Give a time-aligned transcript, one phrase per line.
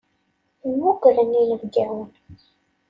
[0.67, 2.09] Mmugren inebgawen.